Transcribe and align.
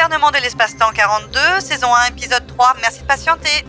gouvernement 0.00 0.30
de 0.30 0.38
l'espace-temps 0.38 0.92
42, 0.92 1.60
saison 1.60 1.94
1, 1.94 2.06
épisode 2.06 2.46
3. 2.46 2.76
Merci 2.80 3.00
de 3.00 3.06
patienter. 3.06 3.66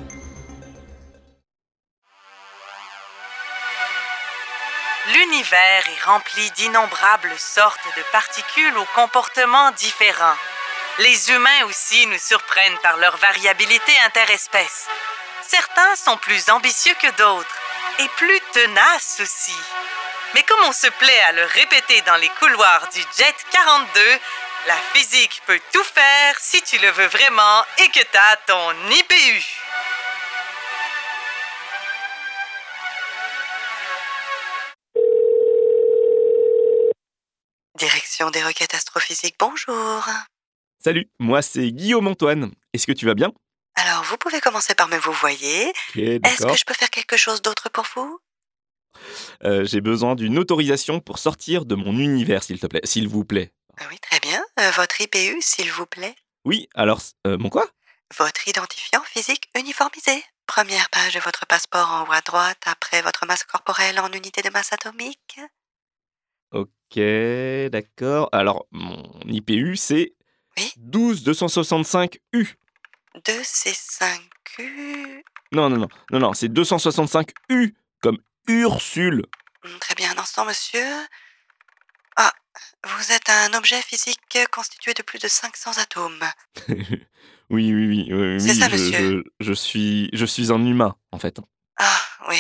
L'univers 5.07 5.83
est 5.89 6.05
rempli 6.05 6.49
d'innombrables 6.52 7.33
sortes 7.38 7.86
de 7.97 8.04
particules 8.13 8.78
aux 8.78 8.88
comportements 8.96 9.71
différents. 9.71 10.38
Les 10.99 11.31
humains 11.31 11.65
aussi 11.65 12.08
nous 12.08 12.17
surprennent 12.17 12.78
par 12.82 12.96
leur 12.96 13.18
variabilité 13.18 13.92
interespèce. 14.06 14.88
Certains 15.46 15.98
sont 15.98 16.16
plus 16.16 16.50
ambitieux 16.50 16.95
que 17.02 17.12
d'autres 17.18 17.58
et 18.00 18.08
plus 18.16 18.40
tenaces 18.54 19.20
aussi. 19.20 19.58
Mais 20.34 20.44
comme 20.44 20.63
on 20.66 20.72
se 20.72 20.88
plaît 20.88 21.23
à 21.27 21.34
le 21.34 21.44
répéter 21.44 22.02
dans 22.04 22.16
les 22.16 22.30
couloirs 22.40 22.88
du 22.94 23.02
Jet 23.18 23.36
42, 23.52 24.20
la 24.67 24.77
physique 24.93 25.41
peut 25.45 25.59
tout 25.73 25.84
faire 25.84 26.39
si 26.39 26.61
tu 26.61 26.77
le 26.79 26.89
veux 26.91 27.07
vraiment 27.07 27.63
et 27.79 27.88
que 27.89 28.03
t'as 28.11 28.35
ton 28.47 28.71
IPU. 28.89 29.43
Direction 37.77 38.29
des 38.29 38.43
requêtes 38.43 38.73
astrophysiques, 38.73 39.35
bonjour. 39.39 40.05
Salut, 40.83 41.09
moi 41.19 41.41
c'est 41.41 41.71
Guillaume 41.71 42.07
Antoine. 42.07 42.52
Est-ce 42.73 42.85
que 42.85 42.91
tu 42.91 43.05
vas 43.05 43.13
bien? 43.13 43.31
Alors, 43.75 44.03
vous 44.03 44.17
pouvez 44.17 44.41
commencer 44.41 44.75
par 44.75 44.89
me 44.89 44.97
vous 44.97 45.13
voyez. 45.13 45.71
Est-ce 45.95 46.45
que 46.45 46.57
je 46.57 46.66
peux 46.66 46.73
faire 46.73 46.89
quelque 46.89 47.16
chose 47.16 47.41
d'autre 47.41 47.69
pour 47.69 47.85
vous? 47.95 48.19
Euh, 49.45 49.63
J'ai 49.66 49.80
besoin 49.80 50.16
d'une 50.16 50.38
autorisation 50.38 50.99
pour 50.99 51.19
sortir 51.19 51.66
de 51.66 51.75
mon 51.75 51.97
univers, 51.97 52.43
s'il 52.43 52.59
te 52.59 52.67
plaît. 52.67 52.81
S'il 52.83 53.07
vous 53.07 53.23
plaît. 53.23 53.53
Euh, 53.80 53.85
Oui, 53.89 53.97
très 53.99 54.19
bien. 54.19 54.41
Euh, 54.61 54.71
votre 54.71 55.01
IPU, 55.01 55.41
s'il 55.41 55.71
vous 55.71 55.88
plaît. 55.88 56.15
Oui, 56.45 56.69
alors, 56.75 57.02
euh, 57.25 57.38
mon 57.38 57.49
quoi? 57.49 57.65
Votre 58.17 58.47
identifiant 58.47 59.02
physique 59.03 59.49
uniformisé. 59.58 60.23
Première 60.45 60.89
page 60.91 61.16
de 61.16 61.19
votre 61.19 61.45
passeport 61.47 61.89
en 61.89 62.03
haut 62.08 62.11
à 62.11 62.22
droite, 62.22 62.61
après 62.66 63.02
votre 63.02 63.25
masse 63.25 63.44
corporelle 63.44 63.99
en 63.99 64.11
unité 64.11 64.41
de 64.41 64.49
masse 64.49 64.71
atomique. 64.73 65.39
Ok, 66.52 66.99
d'accord. 67.71 68.30
Alors, 68.33 68.67
mon 68.71 69.02
IPU 69.25 69.77
c'est 69.77 70.13
Oui 70.58 70.71
12265U. 70.77 72.53
2C5Q. 73.25 75.23
Non, 75.53 75.69
non, 75.69 75.77
non, 75.77 75.88
non, 76.11 76.19
non, 76.19 76.33
c'est 76.33 76.49
265U, 76.49 77.73
comme 78.02 78.17
Ursule. 78.47 79.25
Hmm, 79.64 79.77
Très 79.80 79.95
bien, 79.95 80.11
un 80.11 80.17
instant, 80.19 80.45
monsieur. 80.45 80.86
Ah, 83.02 83.03
vous 83.03 83.11
êtes 83.13 83.30
un 83.30 83.53
objet 83.57 83.81
physique 83.81 84.19
constitué 84.52 84.94
de 84.94 85.02
plus 85.02 85.17
de 85.17 85.27
500 85.27 85.71
atomes. 85.80 86.23
oui, 86.69 86.77
oui, 87.49 87.73
oui. 87.73 88.08
oui, 88.11 88.39
C'est 88.39 88.52
oui, 88.52 88.59
ça, 88.59 88.69
je, 88.69 88.73
monsieur. 88.73 89.23
Je, 89.39 89.45
je 89.47 89.53
suis, 89.53 90.09
je 90.13 90.25
suis 90.25 90.52
un 90.52 90.63
humain, 90.63 90.95
en 91.11 91.17
fait. 91.17 91.38
Ah, 91.77 91.99
oui. 92.30 92.39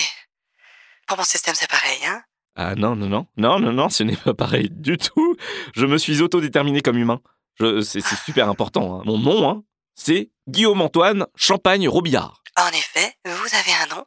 Pour 1.07 1.17
mon 1.17 1.23
système, 1.23 1.55
c'est 1.55 1.69
pareil, 1.69 2.05
hein 2.05 2.21
Ah 2.55 2.75
non, 2.75 2.95
non, 2.95 3.07
non, 3.07 3.27
non, 3.37 3.59
non, 3.59 3.71
non, 3.73 3.89
ce 3.89 4.03
n'est 4.03 4.15
pas 4.15 4.33
pareil 4.35 4.69
du 4.69 4.97
tout. 4.97 5.35
Je 5.75 5.85
me 5.87 5.97
suis 5.97 6.21
autodéterminé 6.21 6.81
comme 6.81 6.97
humain. 6.97 7.21
C'est 7.59 8.01
super 8.23 8.47
important. 8.47 8.99
hein. 8.99 9.03
Mon 9.05 9.17
nom, 9.17 9.49
hein, 9.49 9.63
c'est 9.95 10.29
Guillaume 10.47 10.81
Antoine 10.81 11.25
Champagne 11.35 11.87
Robillard. 11.87 12.43
En 12.57 12.69
effet, 12.69 13.15
vous 13.25 13.55
avez 13.55 13.73
un 13.83 13.95
nom. 13.95 14.03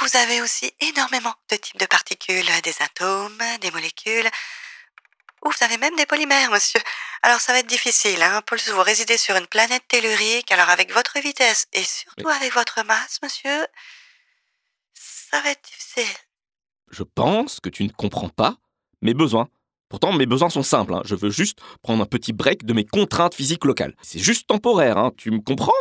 Vous 0.00 0.16
avez 0.16 0.40
aussi 0.40 0.72
énormément 0.80 1.34
de 1.50 1.56
types 1.56 1.78
de 1.78 1.86
particules, 1.86 2.46
des 2.64 2.74
atomes, 2.80 3.42
des 3.60 3.70
molécules. 3.70 4.28
Ou 5.44 5.50
vous 5.50 5.64
avez 5.64 5.76
même 5.78 5.96
des 5.96 6.06
polymères, 6.06 6.50
monsieur. 6.50 6.80
Alors 7.22 7.40
ça 7.40 7.52
va 7.52 7.58
être 7.60 7.66
difficile, 7.66 8.22
hein. 8.22 8.42
Paul, 8.46 8.58
vous 8.72 8.82
résidez 8.82 9.16
sur 9.18 9.36
une 9.36 9.46
planète 9.46 9.82
tellurique, 9.88 10.50
alors 10.52 10.68
avec 10.70 10.92
votre 10.92 11.18
vitesse 11.20 11.66
et 11.72 11.82
surtout 11.82 12.28
avec 12.28 12.52
votre 12.54 12.84
masse, 12.84 13.18
monsieur, 13.22 13.66
ça 14.94 15.40
va 15.40 15.50
être 15.50 15.64
difficile. 15.64 16.16
Je 16.90 17.02
pense 17.02 17.58
que 17.60 17.68
tu 17.70 17.82
ne 17.84 17.90
comprends 17.90 18.28
pas 18.28 18.56
mes 19.00 19.14
besoins. 19.14 19.48
Pourtant, 19.88 20.12
mes 20.12 20.26
besoins 20.26 20.48
sont 20.50 20.62
simples. 20.62 20.94
hein. 20.94 21.02
Je 21.04 21.14
veux 21.14 21.30
juste 21.30 21.58
prendre 21.82 22.02
un 22.02 22.06
petit 22.06 22.32
break 22.32 22.64
de 22.64 22.72
mes 22.72 22.84
contraintes 22.84 23.34
physiques 23.34 23.64
locales. 23.64 23.94
C'est 24.02 24.18
juste 24.20 24.46
temporaire, 24.46 24.96
hein. 24.96 25.12
tu 25.16 25.30
me 25.30 25.40
comprends? 25.40 25.72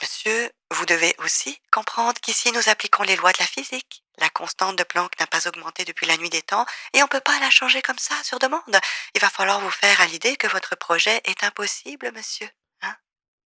Monsieur, 0.00 0.50
vous 0.70 0.86
devez 0.86 1.14
aussi 1.18 1.60
comprendre 1.72 2.20
qu'ici 2.20 2.52
nous 2.52 2.68
appliquons 2.68 3.02
les 3.02 3.16
lois 3.16 3.32
de 3.32 3.38
la 3.40 3.46
physique. 3.46 4.04
La 4.18 4.30
constante 4.30 4.76
de 4.76 4.84
Planck 4.84 5.18
n'a 5.18 5.26
pas 5.26 5.48
augmenté 5.48 5.84
depuis 5.84 6.06
la 6.06 6.16
nuit 6.16 6.30
des 6.30 6.42
temps 6.42 6.66
et 6.92 7.00
on 7.02 7.06
ne 7.06 7.10
peut 7.10 7.20
pas 7.20 7.38
la 7.40 7.50
changer 7.50 7.82
comme 7.82 7.98
ça 7.98 8.14
sur 8.22 8.38
demande. 8.38 8.78
Il 9.14 9.20
va 9.20 9.30
falloir 9.30 9.60
vous 9.60 9.70
faire 9.70 10.00
à 10.00 10.06
l'idée 10.06 10.36
que 10.36 10.46
votre 10.46 10.76
projet 10.76 11.20
est 11.24 11.42
impossible, 11.42 12.12
monsieur. 12.14 12.48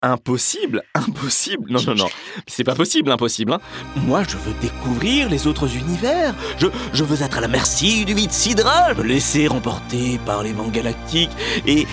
Impossible 0.02 0.82
Impossible 0.94 1.70
Non, 1.70 1.80
non, 1.86 1.94
non. 1.94 2.06
C'est 2.48 2.64
pas 2.64 2.74
possible, 2.74 3.10
impossible. 3.12 3.52
hein. 3.52 3.60
Moi, 3.96 4.22
je 4.28 4.36
veux 4.36 4.52
découvrir 4.60 5.28
les 5.28 5.46
autres 5.46 5.76
univers. 5.76 6.34
Je, 6.58 6.66
je 6.92 7.04
veux 7.04 7.22
être 7.22 7.38
à 7.38 7.40
la 7.40 7.48
merci 7.48 8.04
du 8.04 8.12
vide 8.14 8.32
sidéral, 8.32 8.96
me 8.96 9.02
laisser 9.04 9.46
remporter 9.46 10.18
par 10.26 10.42
les 10.42 10.52
vents 10.52 10.68
galactiques. 10.68 11.30
Et, 11.66 11.86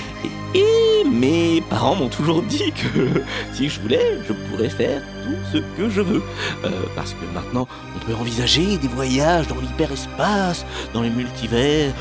et, 0.56 0.60
et 0.60 1.04
mes 1.06 1.62
parents 1.70 1.96
m'ont 1.96 2.10
toujours 2.10 2.42
dit 2.42 2.72
que 2.72 3.22
si 3.54 3.70
je 3.70 3.80
voulais, 3.80 4.18
je 4.28 4.34
pourrais 4.34 4.70
faire 4.70 5.02
tout 5.24 5.36
ce 5.54 5.58
que 5.78 5.90
je 5.90 6.02
veux. 6.02 6.24
Euh, 6.66 6.70
parce 6.96 7.14
que 7.14 7.26
maintenant, 7.34 7.68
on 7.96 8.06
peut 8.06 8.16
envisager 8.16 8.78
des 8.78 8.88
voyages 8.88 9.48
dans 9.48 9.60
l'hyperespace, 9.60 10.66
dans 10.94 11.04
les 11.04 11.12
multivers, 11.12 11.94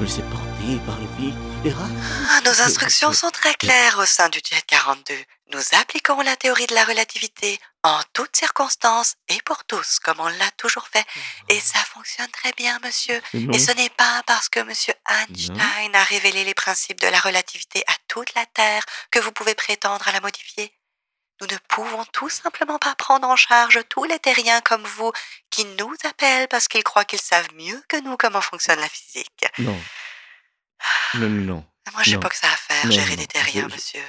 me 0.00 0.04
laisser 0.04 0.22
porter 0.22 0.80
par 0.84 0.96
le 0.98 1.22
vide 1.24 1.34
sidéral. 1.34 1.47
Ah, 1.66 2.40
nos 2.44 2.60
instructions 2.60 3.12
sont 3.12 3.30
très 3.30 3.54
claires 3.54 3.98
au 3.98 4.06
sein 4.06 4.28
du 4.28 4.38
Jet 4.44 4.62
42. 4.66 5.14
Nous 5.52 5.60
appliquons 5.72 6.20
la 6.20 6.36
théorie 6.36 6.66
de 6.66 6.74
la 6.74 6.84
relativité 6.84 7.58
en 7.82 8.00
toutes 8.12 8.36
circonstances 8.36 9.14
et 9.28 9.40
pour 9.44 9.64
tous, 9.64 9.98
comme 9.98 10.20
on 10.20 10.28
l'a 10.28 10.50
toujours 10.56 10.86
fait. 10.88 11.04
Et 11.48 11.58
ça 11.58 11.80
fonctionne 11.80 12.30
très 12.30 12.52
bien, 12.52 12.78
monsieur. 12.84 13.20
Non. 13.34 13.52
Et 13.52 13.58
ce 13.58 13.72
n'est 13.72 13.90
pas 13.90 14.22
parce 14.26 14.48
que 14.48 14.60
monsieur 14.60 14.94
Einstein 15.08 15.94
a 15.94 16.04
révélé 16.04 16.44
les 16.44 16.54
principes 16.54 17.00
de 17.00 17.08
la 17.08 17.18
relativité 17.18 17.82
à 17.88 17.94
toute 18.06 18.34
la 18.34 18.46
Terre 18.46 18.84
que 19.10 19.18
vous 19.18 19.32
pouvez 19.32 19.54
prétendre 19.54 20.06
à 20.06 20.12
la 20.12 20.20
modifier. 20.20 20.72
Nous 21.40 21.46
ne 21.46 21.58
pouvons 21.68 22.04
tout 22.12 22.28
simplement 22.28 22.78
pas 22.78 22.94
prendre 22.94 23.28
en 23.28 23.36
charge 23.36 23.80
tous 23.88 24.04
les 24.04 24.18
terriens 24.18 24.60
comme 24.60 24.84
vous 24.84 25.12
qui 25.50 25.64
nous 25.64 25.94
appellent 26.04 26.48
parce 26.48 26.68
qu'ils 26.68 26.84
croient 26.84 27.04
qu'ils 27.04 27.20
savent 27.20 27.52
mieux 27.54 27.82
que 27.88 27.96
nous 28.00 28.16
comment 28.16 28.40
fonctionne 28.40 28.80
la 28.80 28.88
physique. 28.88 29.44
Non. 29.58 29.78
Non, 31.14 31.28
non, 31.28 31.42
non. 31.44 31.64
Moi, 31.92 32.02
j'ai 32.02 32.14
Non. 32.14 32.20
pas 32.20 32.28
que 32.28 32.36
ça 32.36 32.48
à 32.48 32.56
faire, 32.56 32.90
gérer 32.90 33.16
des 33.16 33.22
je- 33.22 33.26
terriens, 33.28 33.66
je- 33.68 33.74
monsieur. 33.74 34.02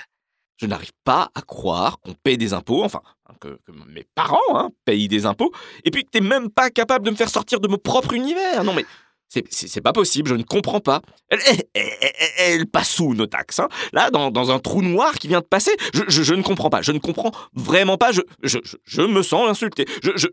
Je 0.58 0.66
n'arrive 0.66 0.92
pas 1.06 1.30
à 1.36 1.42
croire 1.42 2.00
qu'on 2.02 2.14
paye 2.14 2.38
des 2.38 2.54
impôts, 2.54 2.84
enfin, 2.84 3.02
que, 3.40 3.60
que 3.66 3.72
mes 3.88 4.06
parents 4.16 4.38
hein, 4.56 4.70
payent 4.84 5.08
des 5.08 5.26
impôts, 5.26 5.54
et 5.86 5.92
puis 5.92 6.04
que 6.04 6.10
t'es 6.10 6.20
même 6.20 6.50
pas 6.50 6.70
capable 6.70 7.06
de 7.06 7.12
me 7.12 7.16
faire 7.16 7.30
sortir 7.30 7.62
de 7.62 7.70
mon 7.70 7.78
propre 7.78 8.14
univers. 8.14 8.66
Non, 8.66 8.74
mais 8.74 8.86
c'est- 9.30 9.80
pas 9.82 9.94
possible, 9.94 10.28
je 10.30 10.36
ne 10.36 10.44
comprends 10.44 10.82
pas. 10.82 11.02
Elle, 11.30 11.40
elle, 11.46 11.64
elle- 11.74 11.98
elle- 12.02 12.32
elle 12.38 12.66
passe 12.68 13.00
où 13.00 13.14
nos 13.14 13.28
taxes 13.28 13.60
hein? 13.60 13.70
Là, 13.94 14.12
dans, 14.12 14.32
dans 14.32 14.52
un 14.52 14.60
trou 14.60 14.82
noir 14.82 15.14
qui 15.14 15.30
vient 15.30 15.40
de 15.40 15.46
passer 15.46 15.72
je, 15.94 16.04
je- 16.10 16.24
je 16.24 16.34
ne 16.34 16.42
comprends 16.44 16.70
pas, 16.70 16.82
je 16.82 16.92
ne 16.92 17.00
comprends 17.00 17.32
vraiment 17.54 17.98
pas, 17.98 18.12
je, 18.12 18.22
je, 18.44 18.58
je, 18.66 18.76
je 18.84 19.02
me 19.04 19.24
sens 19.24 19.48
insulté. 19.48 19.86
Je, 20.04 20.12
je, 20.18 20.28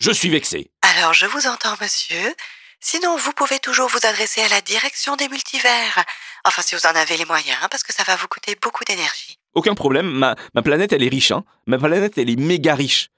je 0.00 0.10
suis 0.10 0.28
vexé. 0.28 0.70
Alors, 0.82 1.14
je 1.14 1.24
vous 1.24 1.46
entends, 1.46 1.74
monsieur. 1.80 2.34
Sinon, 2.80 3.16
vous 3.16 3.32
pouvez 3.32 3.58
toujours 3.58 3.88
vous 3.88 4.04
adresser 4.04 4.40
à 4.42 4.48
la 4.48 4.60
direction 4.62 5.16
des 5.16 5.28
multivers. 5.28 6.04
Enfin, 6.44 6.62
si 6.62 6.74
vous 6.74 6.86
en 6.86 6.94
avez 6.94 7.16
les 7.16 7.26
moyens, 7.26 7.58
hein, 7.62 7.68
parce 7.70 7.82
que 7.82 7.92
ça 7.92 8.04
va 8.04 8.16
vous 8.16 8.26
coûter 8.28 8.56
beaucoup 8.60 8.84
d'énergie. 8.84 9.38
Aucun 9.54 9.74
problème, 9.74 10.06
ma, 10.06 10.34
ma 10.54 10.62
planète, 10.62 10.92
elle 10.92 11.02
est 11.02 11.08
riche. 11.08 11.30
Hein. 11.30 11.44
Ma 11.66 11.76
planète, 11.78 12.16
elle 12.16 12.30
est 12.30 12.36
méga 12.40 12.74
riche. 12.74 13.10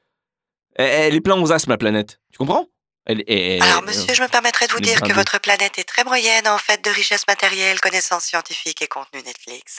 Elle, 0.75 0.91
elle 0.91 1.15
est 1.15 1.21
plein 1.21 1.41
aux 1.41 1.53
as, 1.53 1.67
ma 1.69 1.77
planète. 1.77 2.19
Tu 2.33 2.39
comprends? 2.39 2.67
Elle, 3.06 3.23
elle- 3.28 3.62
Alors, 3.62 3.78
elle- 3.78 3.84
monsieur, 3.84 4.15
je 4.15 4.23
me 4.23 4.28
permettrai 4.28 4.67
de 4.67 4.73
vous 4.73 4.81
dire 4.81 5.00
que 5.00 5.12
votre 5.12 5.39
planète 5.41 5.79
est 5.79 5.84
très 5.84 6.05
moyenne 6.05 6.49
en 6.49 6.59
fait 6.59 6.83
de 6.84 6.91
richesse 6.91 7.27
matérielle, 7.29 7.81
connaissances 7.81 8.25
scientifiques 8.25 8.81
et 8.83 8.87
contenu 8.89 9.23
Netflix. 9.23 9.79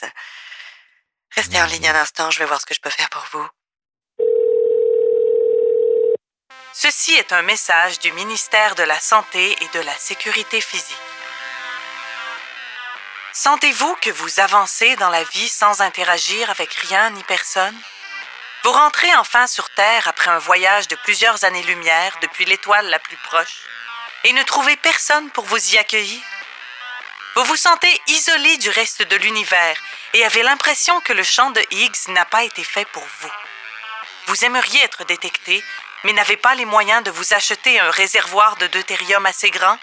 Restez 1.34 1.60
en 1.60 1.66
ligne 1.66 1.88
un 1.88 1.94
instant, 1.96 2.30
je 2.30 2.38
vais 2.38 2.44
voir 2.46 2.60
ce 2.60 2.66
que 2.66 2.74
je 2.74 2.80
peux 2.80 2.90
faire 2.90 3.10
pour 3.10 3.26
vous. 3.32 3.46
Ceci 6.76 7.14
est 7.14 7.32
un 7.32 7.42
message 7.42 8.00
du 8.00 8.10
ministère 8.10 8.74
de 8.74 8.82
la 8.82 8.98
Santé 8.98 9.56
et 9.62 9.68
de 9.78 9.80
la 9.80 9.96
Sécurité 9.96 10.60
physique. 10.60 10.98
Sentez-vous 13.32 13.94
que 14.02 14.10
vous 14.10 14.40
avancez 14.40 14.96
dans 14.96 15.08
la 15.08 15.22
vie 15.22 15.48
sans 15.48 15.82
interagir 15.82 16.50
avec 16.50 16.74
rien 16.74 17.10
ni 17.10 17.22
personne? 17.22 17.78
Vous 18.64 18.72
rentrez 18.72 19.14
enfin 19.14 19.46
sur 19.46 19.70
Terre 19.70 20.08
après 20.08 20.32
un 20.32 20.40
voyage 20.40 20.88
de 20.88 20.96
plusieurs 20.96 21.44
années-lumière 21.44 22.18
depuis 22.22 22.44
l'étoile 22.44 22.90
la 22.90 22.98
plus 22.98 23.18
proche 23.18 23.60
et 24.24 24.32
ne 24.32 24.42
trouvez 24.42 24.76
personne 24.76 25.30
pour 25.30 25.44
vous 25.44 25.74
y 25.74 25.78
accueillir? 25.78 26.22
Vous 27.36 27.44
vous 27.44 27.56
sentez 27.56 28.02
isolé 28.08 28.56
du 28.56 28.70
reste 28.70 29.02
de 29.02 29.16
l'univers 29.16 29.76
et 30.12 30.24
avez 30.24 30.42
l'impression 30.42 31.00
que 31.02 31.12
le 31.12 31.22
champ 31.22 31.50
de 31.50 31.62
Higgs 31.70 32.08
n'a 32.08 32.24
pas 32.24 32.42
été 32.42 32.64
fait 32.64 32.86
pour 32.86 33.06
vous. 33.20 33.32
Vous 34.26 34.44
aimeriez 34.44 34.82
être 34.82 35.04
détecté, 35.04 35.62
mais 36.04 36.12
n'avez 36.12 36.36
pas 36.36 36.54
les 36.54 36.66
moyens 36.66 37.02
de 37.02 37.10
vous 37.10 37.34
acheter 37.34 37.80
un 37.80 37.90
réservoir 37.90 38.54
de 38.56 38.68
deutérium 38.68 39.26
assez 39.26 39.50
grand? 39.50 39.76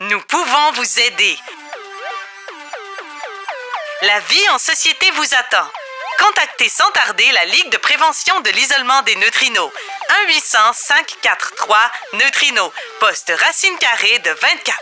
Nous 0.00 0.20
pouvons 0.22 0.72
vous 0.72 1.00
aider. 1.00 1.38
La 4.02 4.20
vie 4.20 4.48
en 4.50 4.58
société 4.58 5.10
vous 5.12 5.34
attend. 5.34 5.66
Contactez 6.18 6.68
sans 6.68 6.90
tarder 6.90 7.30
la 7.32 7.46
Ligue 7.46 7.70
de 7.70 7.76
prévention 7.76 8.40
de 8.40 8.50
l'isolement 8.50 9.02
des 9.02 9.14
neutrinos. 9.16 9.70
1-800-543-NEUTRINO. 10.28 12.72
Poste 12.98 13.32
racine 13.38 13.76
carrée 13.78 14.18
de 14.18 14.30
24. 14.30 14.78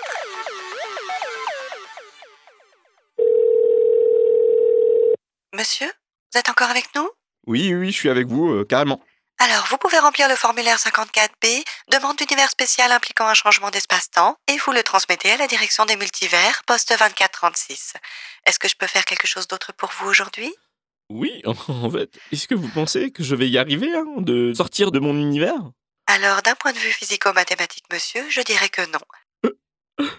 Monsieur, 5.54 5.92
vous 6.32 6.38
êtes 6.38 6.48
encore 6.48 6.70
avec 6.70 6.94
nous? 6.94 7.10
Oui, 7.46 7.74
oui, 7.74 7.90
je 7.90 7.96
suis 7.96 8.10
avec 8.10 8.26
vous, 8.26 8.50
euh, 8.50 8.64
carrément. 8.64 9.02
Alors, 9.40 9.66
vous 9.70 9.78
pouvez 9.78 10.00
remplir 10.00 10.28
le 10.28 10.34
formulaire 10.34 10.78
54B, 10.78 11.62
demande 11.92 12.16
d'univers 12.16 12.50
spécial 12.50 12.90
impliquant 12.90 13.28
un 13.28 13.34
changement 13.34 13.70
d'espace-temps, 13.70 14.36
et 14.48 14.56
vous 14.58 14.72
le 14.72 14.82
transmettez 14.82 15.30
à 15.30 15.36
la 15.36 15.46
direction 15.46 15.86
des 15.86 15.96
multivers, 15.96 16.64
poste 16.66 16.88
2436. 16.88 17.92
Est-ce 18.46 18.58
que 18.58 18.66
je 18.68 18.74
peux 18.74 18.88
faire 18.88 19.04
quelque 19.04 19.28
chose 19.28 19.46
d'autre 19.46 19.72
pour 19.72 19.90
vous 19.96 20.08
aujourd'hui? 20.08 20.52
Oui, 21.08 21.40
en 21.68 21.88
fait, 21.90 22.18
est-ce 22.32 22.48
que 22.48 22.56
vous 22.56 22.68
pensez 22.68 23.12
que 23.12 23.22
je 23.22 23.36
vais 23.36 23.48
y 23.48 23.58
arriver, 23.58 23.94
hein, 23.94 24.06
de 24.16 24.52
sortir 24.54 24.90
de 24.90 24.98
mon 24.98 25.14
univers? 25.14 25.70
Alors, 26.08 26.42
d'un 26.42 26.56
point 26.56 26.72
de 26.72 26.78
vue 26.78 26.90
physico-mathématique, 26.90 27.84
monsieur, 27.92 28.28
je 28.30 28.40
dirais 28.40 28.70
que 28.70 28.82
non. 28.90 28.98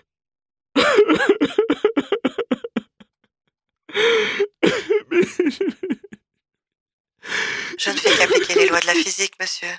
Je 7.80 7.92
ne 7.92 7.96
fais 7.96 8.18
qu'appliquer 8.18 8.56
les 8.56 8.68
lois 8.68 8.79
de 8.79 8.79
la 8.94 9.04
physique, 9.04 9.34
monsieur. 9.40 9.76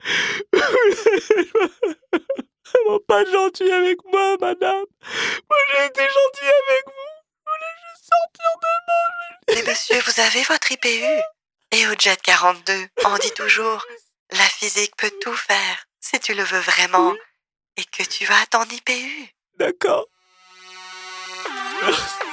Vraiment 2.64 3.00
pas 3.06 3.24
gentil 3.24 3.70
avec 3.70 3.98
moi, 4.04 4.36
madame. 4.40 4.84
Moi, 5.50 5.58
j'ai 5.72 5.84
été 5.86 6.02
gentil 6.02 6.44
avec 6.44 6.84
vous. 6.86 7.10
Je 7.36 7.50
voulais 7.50 7.76
juste 7.82 8.04
sortir 8.10 8.50
de 8.62 8.72
mon... 8.86 9.04
Mais 9.54 9.62
monsieur, 9.70 10.00
vous 10.00 10.20
avez 10.20 10.42
votre 10.42 10.72
IPU. 10.72 11.22
Et 11.72 11.86
au 11.88 11.94
Jet 11.98 12.20
42, 12.22 12.86
on 13.06 13.18
dit 13.18 13.32
toujours, 13.32 13.84
la 14.30 14.44
physique 14.44 14.94
peut 14.96 15.12
tout 15.20 15.34
faire, 15.34 15.86
si 16.00 16.20
tu 16.20 16.34
le 16.34 16.44
veux 16.44 16.60
vraiment, 16.60 17.14
et 17.76 17.84
que 17.84 18.04
tu 18.04 18.26
as 18.26 18.46
ton 18.46 18.64
IPU. 18.64 19.28
D'accord. 19.58 20.06
Merci. 21.82 22.14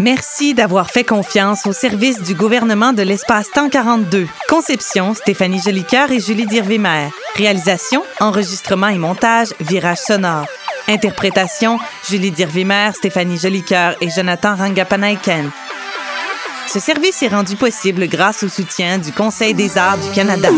Merci 0.00 0.54
d'avoir 0.54 0.90
fait 0.90 1.04
confiance 1.04 1.66
au 1.66 1.72
service 1.72 2.20
du 2.20 2.34
gouvernement 2.34 2.92
de 2.92 3.02
l'espace-temps 3.02 3.68
42. 3.68 4.26
Conception, 4.48 5.14
Stéphanie 5.14 5.60
Jolicoeur 5.60 6.10
et 6.10 6.18
Julie 6.18 6.46
Dirvimer. 6.46 7.10
Réalisation, 7.36 8.02
enregistrement 8.18 8.88
et 8.88 8.98
montage, 8.98 9.54
virage 9.60 9.98
sonore. 9.98 10.46
Interprétation, 10.88 11.78
Julie 12.08 12.32
Dirvimer, 12.32 12.90
Stéphanie 12.92 13.38
Jolicoeur 13.38 13.94
et 14.00 14.10
Jonathan 14.10 14.56
Rangapanaiken. 14.56 15.50
Ce 16.66 16.80
service 16.80 17.22
est 17.22 17.28
rendu 17.28 17.54
possible 17.54 18.08
grâce 18.08 18.42
au 18.42 18.48
soutien 18.48 18.98
du 18.98 19.12
Conseil 19.12 19.54
des 19.54 19.78
arts 19.78 19.98
du 19.98 20.10
Canada. 20.10 20.48